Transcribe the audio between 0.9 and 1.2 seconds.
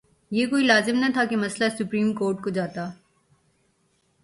نہ